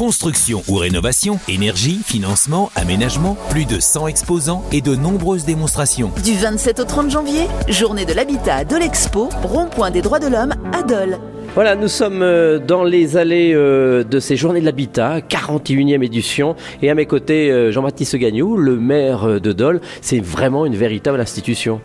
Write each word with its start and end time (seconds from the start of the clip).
Construction 0.00 0.62
ou 0.66 0.76
rénovation, 0.76 1.38
énergie, 1.46 2.00
financement, 2.02 2.70
aménagement, 2.74 3.36
plus 3.50 3.66
de 3.66 3.78
100 3.80 4.06
exposants 4.06 4.64
et 4.72 4.80
de 4.80 4.94
nombreuses 4.94 5.44
démonstrations. 5.44 6.10
Du 6.24 6.32
27 6.32 6.80
au 6.80 6.84
30 6.84 7.10
janvier, 7.10 7.42
journée 7.68 8.06
de 8.06 8.14
l'habitat 8.14 8.54
à 8.54 8.64
Dole 8.64 8.82
Expo, 8.82 9.28
rond-point 9.42 9.90
des 9.90 10.00
droits 10.00 10.18
de 10.18 10.28
l'homme 10.28 10.54
à 10.72 10.82
Dole. 10.84 11.18
Voilà, 11.54 11.74
nous 11.76 11.88
sommes 11.88 12.22
euh, 12.22 12.58
dans 12.58 12.82
les 12.82 13.18
allées 13.18 13.52
euh, 13.52 14.02
de 14.02 14.20
ces 14.20 14.36
journées 14.36 14.60
de 14.60 14.64
l'habitat, 14.64 15.18
41e 15.20 16.02
édition. 16.02 16.56
Et 16.80 16.88
à 16.88 16.94
mes 16.94 17.04
côtés, 17.04 17.50
euh, 17.50 17.70
Jean-Baptiste 17.70 18.16
Gagnou, 18.16 18.56
le 18.56 18.76
maire 18.76 19.38
de 19.38 19.52
Dole. 19.52 19.82
C'est 20.00 20.20
vraiment 20.20 20.64
une 20.64 20.76
véritable 20.76 21.20
institution. 21.20 21.82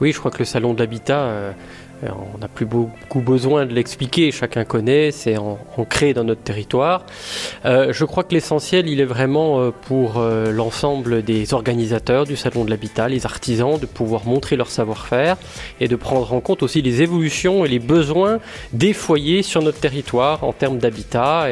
Oui, 0.00 0.12
je 0.12 0.18
crois 0.18 0.30
que 0.30 0.38
le 0.38 0.44
salon 0.44 0.74
de 0.74 0.78
l'habitat 0.78 1.22
euh, 1.22 1.52
on 2.02 2.38
n'a 2.38 2.48
plus 2.48 2.66
beaucoup 2.66 3.20
besoin 3.20 3.66
de 3.66 3.74
l'expliquer, 3.74 4.30
chacun 4.30 4.64
connaît, 4.64 5.10
c'est 5.10 5.36
ancré 5.36 6.14
dans 6.14 6.24
notre 6.24 6.42
territoire. 6.42 7.04
Euh, 7.64 7.92
je 7.92 8.04
crois 8.04 8.24
que 8.24 8.34
l'essentiel, 8.34 8.88
il 8.88 9.00
est 9.00 9.04
vraiment 9.04 9.60
euh, 9.60 9.70
pour 9.70 10.20
l'ensemble 10.20 11.22
des 11.22 11.54
organisateurs 11.54 12.24
du 12.24 12.36
Salon 12.36 12.64
de 12.64 12.70
l'Habitat, 12.70 13.08
les 13.08 13.26
artisans, 13.26 13.78
de 13.78 13.86
pouvoir 13.86 14.26
montrer 14.26 14.56
leur 14.56 14.70
savoir-faire 14.70 15.36
et 15.80 15.88
de 15.88 15.96
prendre 15.96 16.32
en 16.32 16.40
compte 16.40 16.62
aussi 16.62 16.82
les 16.82 17.02
évolutions 17.02 17.64
et 17.64 17.68
les 17.68 17.78
besoins 17.78 18.38
des 18.72 18.92
foyers 18.92 19.42
sur 19.42 19.62
notre 19.62 19.80
territoire 19.80 20.44
en 20.44 20.52
termes 20.52 20.78
d'habitat. 20.78 21.48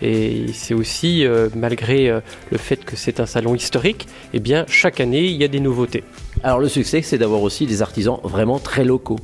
Et, 0.00 0.46
c'est 0.52 0.74
aussi, 0.74 1.24
malgré 1.54 2.08
le 2.50 2.58
fait 2.58 2.84
que 2.84 2.96
c'est 2.96 3.20
un 3.20 3.26
salon 3.26 3.54
historique, 3.54 4.06
eh 4.32 4.40
bien, 4.40 4.64
chaque 4.68 5.00
année, 5.00 5.26
il 5.26 5.36
y 5.36 5.44
a 5.44 5.48
des 5.48 5.60
nouveautés. 5.60 6.04
Alors 6.42 6.58
le 6.58 6.68
succès, 6.68 7.02
c'est 7.02 7.18
d'avoir 7.18 7.42
aussi 7.42 7.66
des 7.66 7.82
artisans 7.82 8.18
vraiment 8.24 8.58
très 8.58 8.84
locaux. 8.84 9.18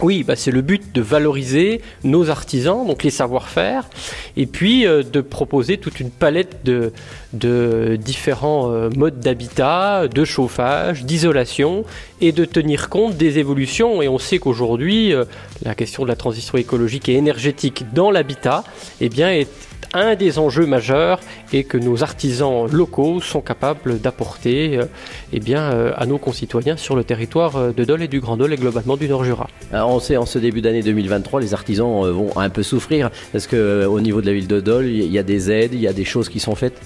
Oui, 0.00 0.24
bah 0.24 0.34
c'est 0.34 0.50
le 0.50 0.60
but 0.60 0.92
de 0.92 1.00
valoriser 1.00 1.80
nos 2.02 2.28
artisans, 2.28 2.84
donc 2.84 3.04
les 3.04 3.10
savoir-faire, 3.10 3.88
et 4.36 4.46
puis 4.46 4.86
euh, 4.86 5.04
de 5.04 5.20
proposer 5.20 5.78
toute 5.78 6.00
une 6.00 6.10
palette 6.10 6.64
de, 6.64 7.96
différents 7.96 8.72
euh, 8.72 8.90
modes 8.96 9.20
d'habitat, 9.20 10.08
de 10.08 10.24
chauffage, 10.24 11.04
d'isolation, 11.04 11.84
et 12.20 12.32
de 12.32 12.44
tenir 12.44 12.88
compte 12.88 13.16
des 13.16 13.38
évolutions. 13.38 14.02
Et 14.02 14.08
on 14.08 14.18
sait 14.18 14.38
qu'aujourd'hui, 14.38 15.12
euh, 15.12 15.24
la 15.62 15.76
question 15.76 16.02
de 16.02 16.08
la 16.08 16.16
transition 16.16 16.58
écologique 16.58 17.08
et 17.08 17.14
énergétique 17.14 17.84
dans 17.92 18.10
l'habitat 18.10 18.64
eh 19.00 19.08
bien, 19.08 19.30
est 19.30 19.48
un 19.94 20.14
des 20.16 20.38
enjeux 20.38 20.66
majeurs 20.66 21.20
et 21.52 21.64
que 21.64 21.78
nos 21.78 22.02
artisans 22.02 22.66
locaux 22.70 23.20
sont 23.20 23.40
capables 23.40 24.00
d'apporter 24.00 24.76
euh, 24.76 24.84
eh 25.32 25.40
bien, 25.40 25.62
euh, 25.62 25.92
à 25.96 26.06
nos 26.06 26.18
concitoyens 26.18 26.76
sur 26.76 26.96
le 26.96 27.04
territoire 27.04 27.56
euh, 27.56 27.72
de 27.72 27.84
Dole 27.84 28.02
et 28.02 28.08
du 28.08 28.20
Grand 28.20 28.36
Dole 28.36 28.52
et 28.52 28.56
globalement 28.56 28.96
du 28.96 29.08
Nord-Jura. 29.08 29.48
on 29.72 30.00
sait 30.00 30.16
en 30.16 30.26
ce 30.26 30.38
début 30.38 30.60
d'année 30.60 30.82
2023, 30.82 31.40
les 31.40 31.54
artisans 31.54 32.10
vont 32.10 32.36
un 32.36 32.50
peu 32.50 32.62
souffrir 32.62 33.10
parce 33.32 33.46
qu'au 33.46 34.00
niveau 34.00 34.20
de 34.20 34.26
la 34.26 34.32
ville 34.32 34.48
de 34.48 34.60
Dole, 34.60 34.86
il 34.86 35.12
y 35.12 35.18
a 35.18 35.22
des 35.22 35.50
aides, 35.50 35.74
il 35.74 35.80
y 35.80 35.88
a 35.88 35.92
des 35.92 36.04
choses 36.04 36.28
qui 36.28 36.40
sont 36.40 36.54
faites? 36.54 36.80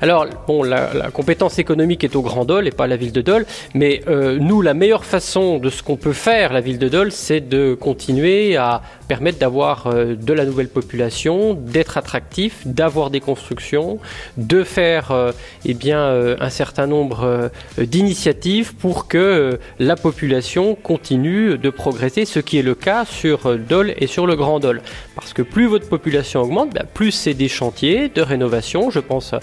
Alors, 0.00 0.26
bon, 0.46 0.62
la, 0.62 1.10
compétence 1.12 1.58
économique 1.58 2.04
est 2.04 2.16
au 2.16 2.22
Grand 2.22 2.44
Dole 2.44 2.66
et 2.66 2.70
pas 2.70 2.84
à 2.84 2.86
la 2.86 2.96
ville 2.96 3.12
de 3.12 3.20
Dole, 3.20 3.46
mais 3.74 4.02
nous, 4.08 4.62
la 4.62 4.74
meilleure 4.74 5.04
façon 5.04 5.58
de 5.58 5.70
ce 5.70 5.82
qu'on 5.82 5.96
peut 5.96 6.12
faire, 6.12 6.52
la 6.52 6.60
ville 6.60 6.78
de 6.78 6.88
Dole, 6.88 7.12
c'est 7.12 7.40
de 7.40 7.74
continuer 7.74 8.56
à 8.56 8.82
permettre 9.06 9.38
d'avoir 9.38 9.92
de 9.94 10.32
la 10.32 10.44
nouvelle 10.44 10.68
population, 10.68 11.54
d'être 11.54 11.98
attractif, 11.98 12.66
d'avoir 12.66 13.10
des 13.10 13.20
constructions, 13.20 13.98
de 14.36 14.64
faire 14.64 15.10
euh, 15.10 15.32
eh 15.64 15.74
bien, 15.74 15.98
euh, 15.98 16.36
un 16.40 16.50
certain 16.50 16.86
nombre 16.86 17.24
euh, 17.24 17.48
d'initiatives 17.78 18.74
pour 18.74 19.08
que 19.08 19.58
la 19.78 19.96
population 19.96 20.74
continue 20.74 21.58
de 21.58 21.70
progresser, 21.70 22.24
ce 22.24 22.40
qui 22.40 22.58
est 22.58 22.62
le 22.62 22.74
cas 22.74 23.04
sur 23.04 23.58
Dole 23.58 23.94
et 23.98 24.06
sur 24.06 24.26
le 24.26 24.36
Grand 24.36 24.60
Dole. 24.60 24.82
Parce 25.14 25.32
que 25.32 25.42
plus 25.42 25.66
votre 25.66 25.88
population 25.88 26.42
augmente, 26.42 26.74
ben, 26.74 26.84
plus 26.92 27.12
c'est 27.12 27.34
des 27.34 27.48
chantiers 27.48 28.08
de 28.08 28.22
rénovation. 28.22 28.90
Je 28.90 29.00
pense 29.00 29.34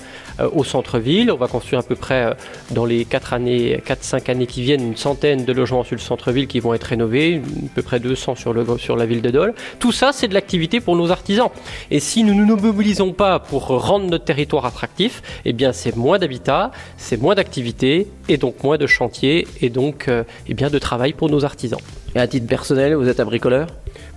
au 0.54 0.64
centre-ville. 0.64 1.32
On 1.32 1.38
va 1.38 1.48
construire 1.48 1.80
à 1.80 1.84
peu 1.84 1.95
près 1.95 2.36
dans 2.72 2.86
les 2.86 3.06
4 3.06 3.34
années, 3.34 3.82
4-5 3.86 4.32
années 4.32 4.48
qui 4.48 4.62
viennent 4.62 4.86
une 4.86 4.98
centaine 4.98 5.45
de 5.45 5.54
logements 5.54 5.84
sur 5.84 5.95
le 5.95 6.02
centre-ville 6.02 6.48
qui 6.48 6.60
vont 6.60 6.73
être 6.73 6.83
rénovés, 6.83 7.42
à 7.66 7.76
peu 7.76 7.82
près 7.82 7.99
200 7.99 8.36
sur, 8.36 8.80
sur 8.80 8.95
la 8.95 9.05
ville 9.05 9.22
de 9.22 9.30
Dole. 9.30 9.51
Tout 9.80 9.92
ça, 9.92 10.12
c'est 10.14 10.28
de 10.28 10.34
l'activité 10.34 10.80
pour 10.80 10.95
nos 10.95 11.12
artisans. 11.12 11.50
Et 11.89 12.00
si 12.00 12.23
nous 12.23 12.34
ne 12.34 12.45
nous 12.45 12.58
mobilisons 12.58 13.14
pas 13.14 13.39
pour 13.39 13.67
rendre 13.67 14.06
notre 14.06 14.26
territoire 14.26 14.66
attractif, 14.66 15.22
eh 15.45 15.54
bien 15.54 15.73
c'est 15.73 15.95
moins 15.95 16.20
d'habitat, 16.20 16.72
c'est 16.98 17.17
moins 17.22 17.36
d'activité 17.36 18.08
et 18.30 18.38
donc 18.38 18.64
moins 18.64 18.78
de 18.78 18.88
chantiers 18.88 19.48
et 19.61 19.70
donc 19.70 20.08
euh, 20.08 20.23
eh 20.48 20.54
bien 20.54 20.70
de 20.70 20.80
travail 20.80 21.14
pour 21.14 21.30
nos 21.30 21.45
artisans. 21.45 21.80
Et 22.16 22.20
à 22.20 22.28
titre 22.28 22.48
personnel, 22.48 22.95
vous 22.95 23.08
êtes 23.08 23.20
un 23.20 23.26
bricoleur? 23.26 23.67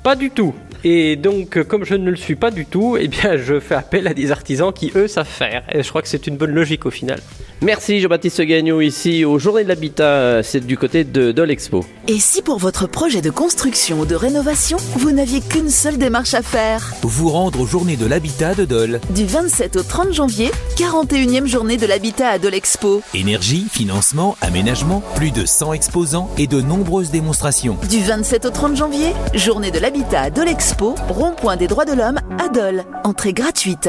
Pas 0.03 0.17
du 0.17 0.31
tout. 0.31 0.55
Et 0.83 1.17
donc, 1.17 1.57
euh, 1.57 1.65
comme 1.65 1.85
je 1.85 1.95
ne 1.95 2.11
le 2.11 2.17
suis 2.17 2.35
pas 2.35 2.51
du 2.51 2.67
tout, 2.67 2.99
eh 3.01 3.09
bien, 3.09 3.37
je 3.37 3.59
fais 3.59 3.75
appel 3.75 4.07
à 4.07 4.13
des 4.13 4.33
artisans 4.33 4.73
qui, 4.73 4.93
eux, 4.97 5.09
savent 5.09 5.27
faire. 5.27 5.63
Et 5.73 5.83
je 5.83 5.89
crois 5.89 6.03
que 6.03 6.09
c'est 6.09 6.27
une 6.27 6.37
bonne 6.37 6.51
logique 6.51 6.85
au 6.85 6.91
final. 6.91 7.21
Merci 7.65 7.99
Jean-Baptiste 8.01 8.43
Gagnon 8.43 8.83
ici 8.83 9.25
aux 9.25 9.39
Journées 9.39 9.65
de 9.65 9.71
l'Habitat, 9.71 10.43
c'est 10.43 10.61
du 10.61 10.77
côté 10.77 11.03
de, 11.03 11.33
de 11.33 11.43
l'Expo. 11.43 11.83
Et 12.09 12.19
si 12.21 12.43
pour 12.43 12.59
votre 12.59 12.87
projet 12.87 13.23
de 13.23 13.31
construction 13.31 14.01
ou 14.01 14.05
de 14.05 14.15
rénovation, 14.15 14.77
vous 14.97 15.13
n'aviez 15.13 15.41
qu'une 15.41 15.71
seule 15.71 15.97
démarche 15.97 16.35
à 16.35 16.43
faire 16.43 16.93
Vous 17.01 17.31
rendre 17.31 17.63
aux 17.63 17.67
Journées 17.67 17.97
de 17.97 18.05
l'Habitat 18.05 18.55
de 18.55 18.67
Dole. 18.67 19.01
Du 19.15 19.25
27 19.25 19.77
au 19.77 19.83
30 19.83 20.13
janvier, 20.13 20.51
41e 20.77 21.47
journée 21.47 21.79
de 21.79 21.87
l'Habitat 21.87 22.29
à 22.29 22.39
Dole 22.39 22.53
Expo. 22.53 23.01
Énergie, 23.15 23.67
financement, 23.73 24.37
aménagement, 24.43 25.03
plus 25.15 25.31
de 25.31 25.47
100 25.47 25.73
exposants 25.73 26.29
et 26.37 26.47
de 26.47 26.61
nombreuses 26.61 27.11
démonstrations. 27.11 27.79
Du 27.89 28.01
27 28.01 28.45
au 28.45 28.51
30 28.51 28.77
janvier, 28.77 29.15
journée 29.33 29.71
de 29.71 29.79
l'Habitat 29.79 30.21
à 30.21 30.31
Dole 30.31 30.49
Expo, 30.49 30.97
rond-point 31.09 31.57
des 31.57 31.67
droits 31.67 31.87
de 31.87 31.95
l'homme 31.95 32.21
à 32.39 32.51
Dole. 32.51 32.85
Entrée 33.05 33.33
gratuite. 33.33 33.89